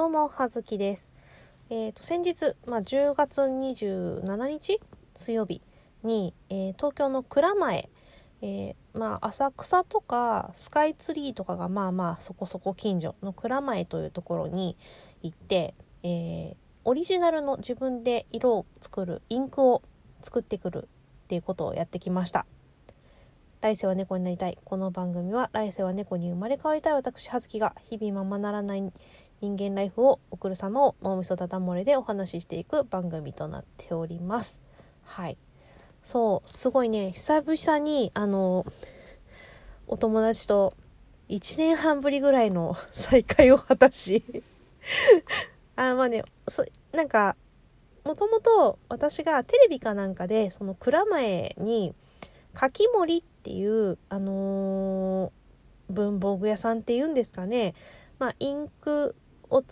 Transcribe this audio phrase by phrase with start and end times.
[0.00, 1.12] どうも、はずきです。
[1.68, 4.80] えっ、と、先日、まあ、10月27日
[5.14, 5.60] 水曜日
[6.02, 7.90] に、えー東京の蔵前、
[8.40, 14.78] えーまあ、浅草とかスカイツリーとかがまあまあそこそこ近所の蔵前というところに
[15.20, 19.82] 行って、えーオリジナルの自分で色を作るインクを
[20.22, 20.88] 作ってくる
[21.24, 22.46] っていうことをやってきました。
[23.60, 24.56] 来世は猫になりたい。
[24.64, 28.92] この番組は来世は猫に生まれ変わりたい私、はずきが日々ままならない
[29.40, 34.60] 人間ライフを送る様を脳みそだだ漏れでお話ししていく番組となっております。
[35.04, 35.38] はい。
[36.02, 38.66] そう、すごいね、久々に、あの、
[39.86, 40.74] お友達と
[41.28, 44.24] 1年半ぶりぐらいの再会を果たし、
[45.76, 47.36] あ、まあね、そなんか、
[48.04, 51.94] もともと私がテレビかなんかで、その蔵前に、
[52.54, 55.40] かき森っていう、あのー
[55.90, 57.74] 文房具屋さんっていうんですかね、
[58.18, 59.14] まあ、インク
[59.50, 59.62] を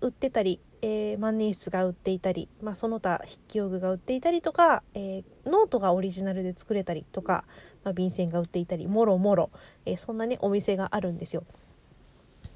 [0.00, 7.44] 売ってたり、えー万年筆が売っていたり、まあ、その他筆記用具が売っていたりとか、えーノートがオリジナルで作れたりとか、
[7.84, 9.50] まあ、便箋が売っていたりもろもろ、
[9.84, 11.44] えーそんなねお店があるんですよ。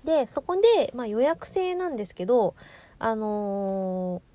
[0.04, 2.54] でそこで、まあ、予約制なんですけど
[2.98, 4.34] あのー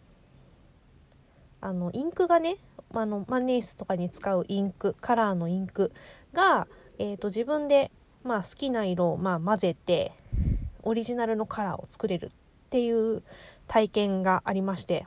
[1.62, 2.58] あのインクがね
[2.94, 5.92] あの万年筆とかに使うインクカラーのインク
[6.34, 6.68] が、
[6.98, 7.92] えー、と自分で、
[8.24, 10.14] まあ、好きな色を、まあ、混ぜて
[10.90, 12.30] オリジナルのカラーを作れるっ
[12.70, 13.24] ていう
[13.68, 15.06] 体験がありまして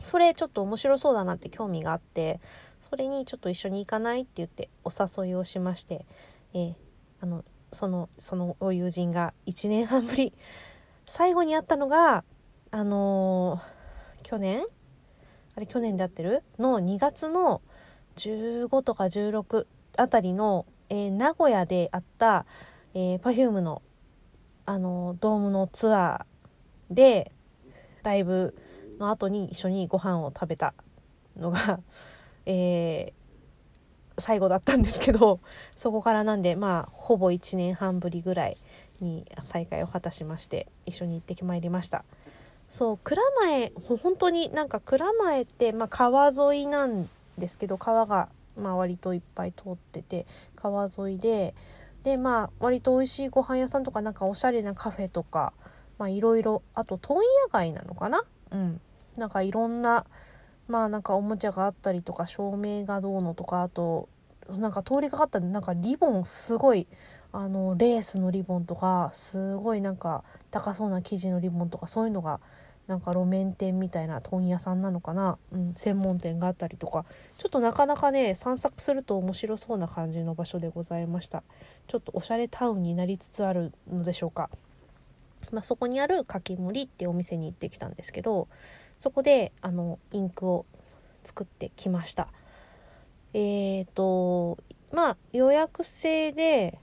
[0.00, 2.40] それちょっと面白そうだなって興味があって
[2.80, 6.04] それにちょっと一緒に行かないって言ってお誘いをしまして、
[6.54, 6.74] えー
[7.20, 10.34] あのそのそのお友人が1年半ぶり
[11.06, 12.24] 最後に会ったのが
[12.70, 14.64] あのー去年？
[15.56, 16.42] あれ去年で合ってる？
[16.58, 17.62] の2月の
[18.16, 22.44] 15とか16あたりの、えー名古屋であった、
[22.94, 23.82] えー、Perfume の、
[24.64, 27.32] あのドームのツアーで
[28.02, 28.54] ライブ
[28.98, 30.74] の後に一緒にご飯を食べた
[31.36, 31.80] のが、
[32.46, 33.22] えー
[34.18, 35.40] 最後だったんですけど
[35.74, 38.58] そこからなんでまあほぼ1年半ぶりぐらい
[39.00, 42.04] に再会を果たしまして一緒に行ってきまいりました。
[42.68, 51.54] そう蔵前本当になんか蔵前って、まあ、川沿いなんですけど川が、まあ、割といっぱい通ってて川沿いで
[52.02, 55.52] でまあ割と美味しいご飯屋さんとかなんかおしゃれなカフェとか
[55.98, 58.24] まあいろいろあと問屋街なのかな？
[58.50, 58.80] うん。
[59.16, 60.06] なんかいろんな
[60.68, 64.08] まあなんかおもちゃがあったりとか照明がどうのとかあと
[64.56, 66.86] なんか通りかかったなんかリボンすごい
[67.30, 72.40] あのレースのリボンとかすごいなんか高そうな生地のリボンとかそういうのが
[72.86, 77.04] なんか路面店みたいな問屋さんなのかな、うん、専門店があったりとか。
[77.38, 81.42] ちょっとなかなかね散策すると面白そうな感じの場所でございました。
[81.86, 84.50] ちょっとおしゃれタウンになりつつあるのでしょうか、
[85.50, 88.48] まあ、そこにあるかき森ってお店に行ってきたんですけど
[88.98, 90.66] そこであのインクを
[91.24, 92.28] 作ってきました。
[93.34, 94.58] えっ、と
[94.92, 96.78] まあ予約制で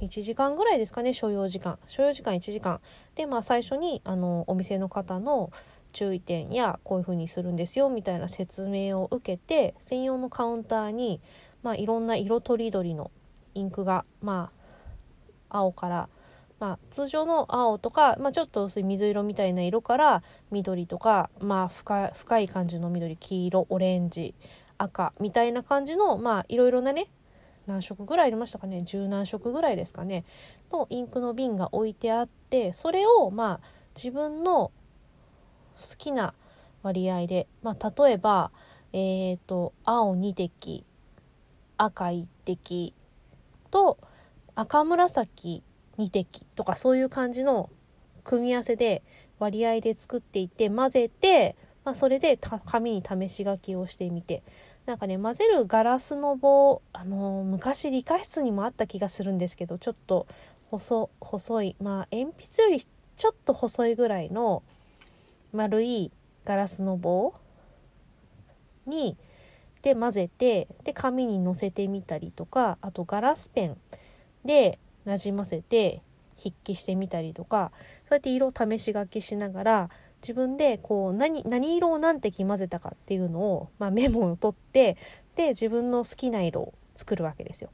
[0.00, 1.78] 1時間ぐらいですかね所要時間。
[1.86, 2.80] 所要時間1時間。
[3.14, 5.50] でまあ最初にあのお店の方の
[5.92, 11.20] 注意点やこういう風にするんですよみたいな説明を受けて専用のカウンターに、
[11.62, 13.10] まあ、いろんな色とりどりの
[13.54, 14.52] インクがま
[15.48, 16.08] あ青から、
[16.60, 24.34] まあ、通常の青とか、まあ、ちょっと薄い水色みたいな色から緑とか、まあ、深深い感じの緑黄色オレンジ
[24.76, 27.08] 赤みたいな感じのまあいろいろなね
[27.68, 28.82] 何色ぐらいありましたかね？
[28.82, 30.24] 十何色ぐらいですかね？
[30.72, 34.72] のインクの瓶が置いてあってそれをまあ自分の
[35.76, 36.34] 好きな
[36.82, 38.50] 割合で、まあ、例えば、
[38.92, 40.84] えー、と青2滴
[41.76, 42.94] 赤1滴
[43.70, 43.98] と
[44.54, 45.62] 赤紫
[45.98, 47.70] 2滴とかそういう感じの
[48.24, 49.02] 組み合わせで
[49.38, 54.42] 割合で作っていって混ぜて、まあ、それで紙に試し書きをしてみて
[54.88, 60.26] なんかね混ぜるガラスの棒あのー昔理科室にもあった気がするんですけどちょっと
[60.70, 64.62] 細細いまあ鉛筆よりちょっと細いぐらいの
[65.52, 66.10] 丸い
[66.46, 67.34] ガラスの棒
[68.86, 69.18] に
[69.82, 73.76] で混ぜてで紙にのせてみたりとかあとガラスペン
[74.46, 76.00] でなじませて
[76.38, 77.72] 筆記してみたりとか
[78.08, 84.96] そうやって色を試し書きしながら自分でこう何何色を何滴混ぜたかっていうのを、まあ、 メモを取って
[85.36, 87.70] で自分の好きな色を作るわけですよ。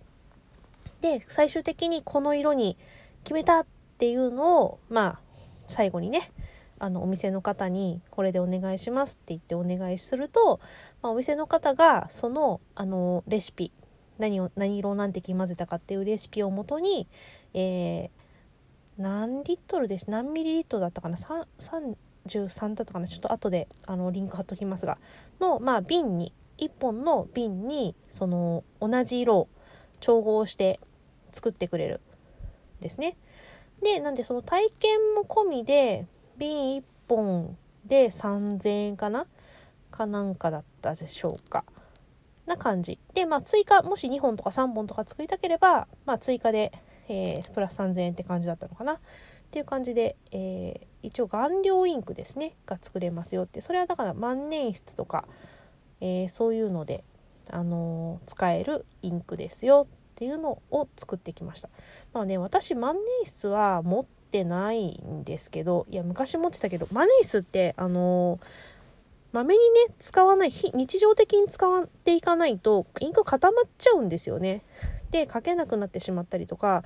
[1.01, 2.77] で最終的にこの色に
[3.25, 3.67] 決めたっ
[3.99, 5.21] ていうのをまあ
[5.67, 6.33] 最後にね
[6.79, 10.61] あのお店の方に「これでお願いします」って言ってお願いすると、
[11.03, 13.71] まあ、お店の方がそのあのレシピ
[14.19, 17.07] 何を何色を何滴混ぜたかっていうレシピをもとに、
[17.53, 18.25] えー
[18.97, 21.17] 何リットルでし何ミリリットルだったかな？
[22.27, 24.99] 33だったかなちょっと後であのリンク貼っときますが
[25.41, 29.49] の、まあ、瓶に1本の瓶にその同じ色を
[30.01, 30.81] 調合して
[31.33, 32.01] 作ってくれる
[32.81, 33.17] ですね。
[33.83, 36.07] でなんでその体験も込みで
[36.39, 39.27] 瓶1本で3000円かな？
[39.95, 41.65] かなんかだったでしょうか。
[42.47, 42.99] な感じ。
[43.15, 46.73] で、まあ追加、もし2本とか3本とか作りたければ、まあ追加で、
[47.09, 48.99] えー、プラス3000円って感じだったのかな。
[49.55, 53.61] っていう感じで、えー、一応顔料インクですね、が作れますよって。
[53.61, 55.29] それはだから万年筆とか、
[56.01, 57.05] えー、そういうので、
[57.51, 61.69] あの使えるインクですよっていうのを作ってきました。
[62.13, 68.41] まあね、私万年筆は持ってないんですけど、いや、昔持ってたけど、万年筆って、あの
[69.31, 74.63] まめにね、使わない、日常的に使っていかないと、インク固まっちゃうんですよね。
[75.13, 76.83] で、書けなくなってしまったりとか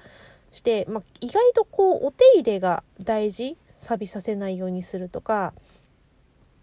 [0.50, 3.56] して、まあ、意外とこう、お手入れが大事。
[3.78, 5.54] 錆びさせないようにするとか、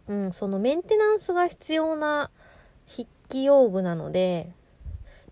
[0.08, 2.30] うん、そのメンテナンスが必要な
[2.88, 4.52] 筆記用具なので、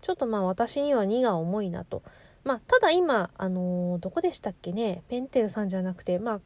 [0.00, 2.02] ちょっとまあ私には荷が重いなと。
[2.42, 6.40] まあ、ただ今、あのー、どこでしたっけね、ペンテルさんじゃなくて、まあ、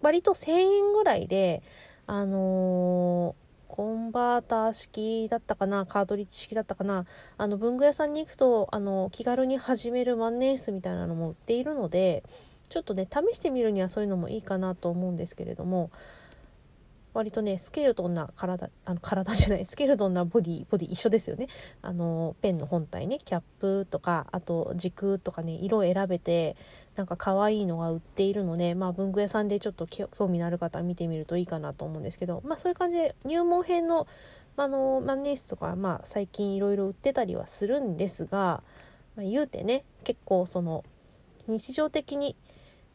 [0.00, 1.62] 割と1000円ぐらいで、
[2.06, 3.34] あの
[3.72, 7.06] コンバーター式だったかなカートリッジ式だったかな
[7.38, 12.22] あの文具屋さんに行くとあの気軽に始める万年筆みたいなのも売っているので
[12.68, 15.90] ちょっとね試してみるにはそういうのもいいかなと思うんですけれども
[17.14, 21.48] 割とねスケルトンな体あの体じゃないスケルトンなボディボディ一緒ですよね。
[21.82, 26.56] あのペンの本体ねキャップとかあと軸とかね色を選べて
[26.96, 32.42] なんか可愛いのが売っているのでまあ文具屋さんでちょっと興味のある方見てみるといいかなと思うんですけど。
[32.44, 34.06] まあそういう感じで入門編の
[34.56, 38.62] あの万年筆とかまあ最近いろいろ売ってたりはするんですが、
[39.16, 40.84] まあ、言うてね結構その
[41.46, 42.36] 日常的に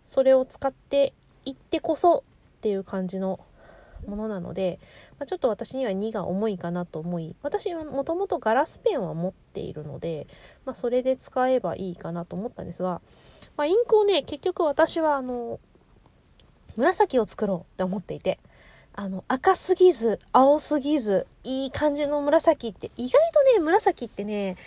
[0.06, 1.13] それを使って
[1.46, 2.24] いってこそ
[2.58, 3.40] っていう感じの
[4.06, 4.80] ものなので、
[5.20, 10.28] まあ、ちょっと私には2が重いかなと思い私はもともとガラスペンは持っているので、
[10.66, 13.02] まあ、それで使えばいいかなと思ったんですが、
[13.56, 15.60] まあ、インクをね結局私はあの
[16.76, 18.40] 紫を作ろうって思っていて
[18.94, 24.58] あの赤すぎず青すぎずいい感じの紫って意外とね紫ってね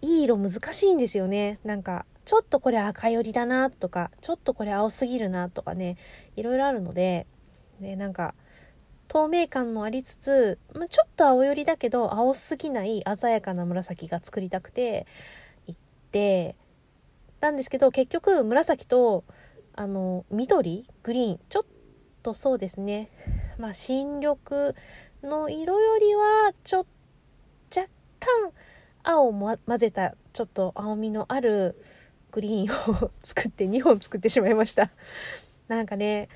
[0.00, 1.58] いい色難しいんですよね。
[1.64, 5.96] なんかちょっとこれ赤寄りだなとかちょっとこれ青すぎるなとかね
[6.36, 7.26] いろいろあるので
[7.80, 8.34] ねなんか
[9.08, 15.06] 透明感のありつつ、まあ、ちょっと青寄りだけど青すぎない鮮やかな紫が作りたくて
[15.66, 15.80] 行っ
[16.10, 16.56] て
[17.40, 19.24] なんですけど結局紫と
[19.74, 21.62] あの緑グリーンちょっ
[22.22, 23.10] とそうですね。
[23.58, 24.36] まあ新緑
[25.22, 26.86] の色よりはちょっ
[27.74, 27.88] 若
[28.20, 28.52] 干
[29.02, 31.80] 青を混ぜたちょっと青みのある
[32.30, 34.90] グリーンを 作って2本作ってしまいました。
[35.68, 36.28] なんかね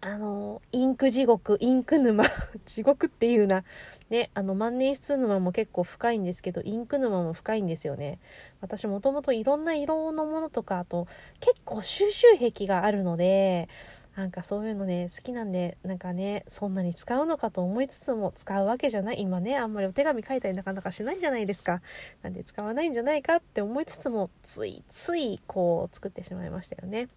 [0.00, 2.22] あの、インク地獄、インク沼、
[2.64, 3.64] 地獄っていうな。
[4.10, 8.20] ね、あの、万年筆沼も結構深いんですけど、インク沼も深いんですよね。
[8.60, 11.08] 私もともといろんな色のものとか、あと、
[11.40, 13.68] 結構収集癖があるので、
[14.14, 19.20] なんかそういうのね、好きなんで、なんかね、そんなに使うのかと思いつつも、使うわけじゃない。
[19.20, 21.82] 今ね、あんまりお手紙書いたりなかなかしないじゃないですか。
[22.22, 27.08] なんで使わないんじゃないかって思いつつも、ついつい、こう、作ってしまいましたよね。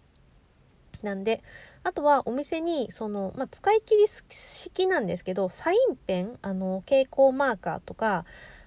[1.02, 1.42] なんで
[1.82, 8.24] あとはお店にその、まあ、使い切り式なんですけどサインペンあの蛍光マーカーとか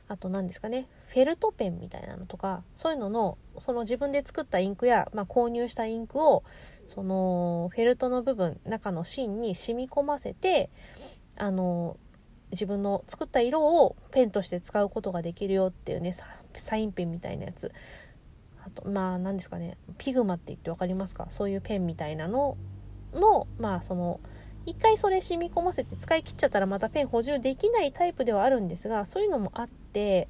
[0.07, 6.43] あと何ですかねフェルトペンみたいなのとかそういうののその自分で作ったインクや、まあ、購入したインクを
[6.85, 10.69] そのフェルトの部分中の芯に染み込ませて
[11.37, 11.97] あの
[12.51, 16.13] 自分の作った色をペンとして使うことができるよっていうね
[16.53, 17.71] サインペンみたいなやつ。
[18.75, 21.27] とまあ何ですかねピグマって言って分かりますか？
[21.29, 22.57] そういうペンみたいなの
[23.13, 24.19] のまあその
[24.65, 30.27] 一回それ染み込ませて使い切っちゃったらまたペン補充できないタイプではあるんですがそういうのもあって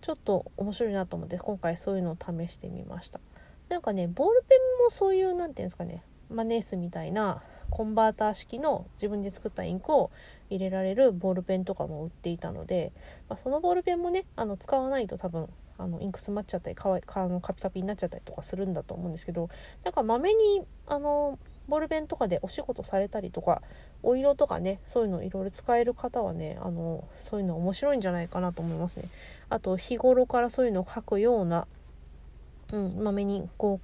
[0.00, 3.20] ちょっと面白いなと思って今回そういうのを試してみました。
[3.68, 10.10] なんかねボールペンもそういう何て言うんですかねマネースみたいなコンバーター式の自分で作ったインクを
[10.50, 12.92] 入れられるボールペンとかも売っていたので、
[13.28, 19.48] まあ、そのボールペンもねあの使わないと多分あのインク詰まっちゃったりかわかのカピカピになっちゃったりとかするんだと思うんですけど
[19.84, 23.62] なんかまめにあのボールペンとかでお仕事されたりとか
[24.02, 29.08] お色とかねそういうのいろいろ使える方はねあのそういうの面白いんじゃないかなと思いますね。
[29.48, 31.66] あと日頃からそういうのを書くような、
[32.72, 33.80] うん、まめにこ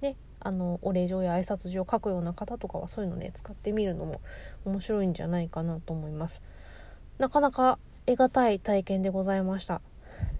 [0.00, 4.20] うねあのお礼状や挨拶状を書くような方とかはそういうのね使ってみるのも
[4.66, 6.42] 面白いんじゃないかなと思います。
[7.16, 9.80] なかなか得難い体験でございました。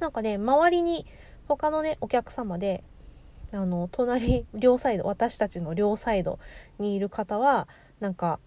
[0.01, 1.07] なんかね周りに
[1.47, 2.85] 他のねお客様で
[3.53, 6.39] あの隣両サイド私たちの両サイド
[6.79, 7.67] にいる方は
[8.01, 8.39] なんか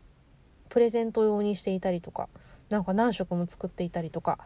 [0.70, 2.30] プレゼント用にしていたりとか
[2.70, 4.38] なんか何色も作っていたりとか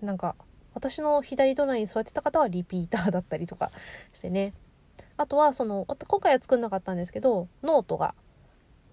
[0.00, 0.34] なんか
[0.74, 3.70] 私の左隣に座ってた方はリピーターだったりとか
[4.12, 4.54] してね。
[5.16, 8.14] あとはその今回は作んなかったんですけどノートが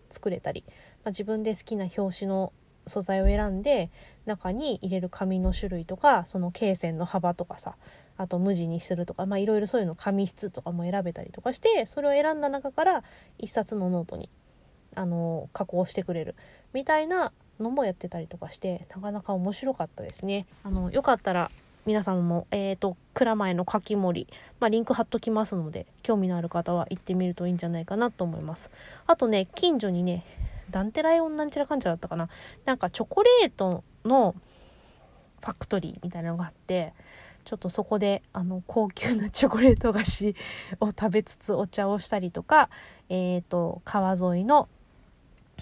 [0.10, 0.74] 作れたり、ま
[1.06, 2.52] あ、自分で好きな表紙の
[2.90, 3.90] 素材を選んで
[4.26, 7.76] 中に入れる紙の種類とかその罫線の幅とかさ
[8.18, 13.04] あと無地にするとかいろいろそういうの紙質とかも選べたりとかしてそれを選んだ中から
[13.38, 14.30] 一冊のノートに
[14.96, 16.36] あの加工してくれる
[16.74, 20.48] みたいなのもやってたりとかしてなかなか面白かったですね。
[20.64, 21.52] あのよかったら
[21.86, 28.70] 皆様も、えーと、蔵前のカキモリ、まあ、リンク貼っときますので興味のある方は行ってみるといいんじゃないかなと思います
[29.08, 30.24] あとね近所にね
[30.70, 32.30] ダンデライオンなんちゃらかんちゃらだったかな。
[32.66, 34.36] なんかチョコレートの
[35.42, 36.94] ファクトリーみたいなのがあって
[37.46, 40.36] ちょっとそこであの高級なチョコレート菓子
[40.82, 42.70] を食べつつお茶をしたりとか、
[43.10, 44.68] えーと川沿いの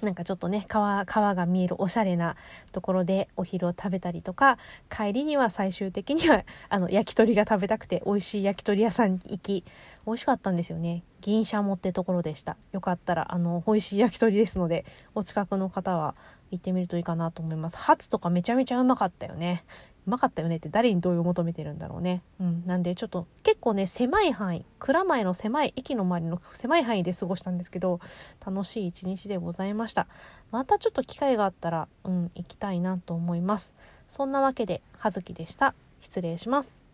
[0.01, 2.35] なんかちょっとね川川が見えるおしゃれな
[2.71, 4.57] ところでお昼を食べたりとか
[4.89, 9.63] 帰りには最終的には あの焼き鳥が食べたくて美味しい焼き鳥屋さんに行き
[10.05, 11.03] 美味しかったんですよね。
[11.19, 12.57] 銀シャモってところでした。
[12.71, 14.85] よかったらあの美味しい焼き鳥ですので
[15.15, 16.15] お近くの方は
[16.51, 17.77] 行ってみるといいかなと思います。
[17.77, 19.63] ハツとかめちゃめちゃうまかったよね。
[20.07, 22.21] うまかったよねって誰に同意を求めてるんだろうね。
[22.39, 27.99] うん、なんでちょっと結構ね狭い範囲蔵前の狭い駅の周りの狭い範囲で過ごしたんですけど
[28.45, 30.07] 楽しい一日でございました。
[30.49, 33.73] またちょっと機会があったら、うん、行きたいなと思います。
[34.07, 35.75] そんなわけで葉月でした。
[35.99, 36.86] 失礼します。